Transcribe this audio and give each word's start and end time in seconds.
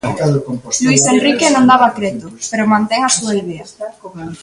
Luís 0.85 1.03
Enrique 1.15 1.53
non 1.55 1.69
daba 1.71 1.93
creto, 1.97 2.27
pero 2.51 2.71
mantén 2.73 3.01
a 3.03 3.11
súa 3.17 3.33
idea. 3.43 3.65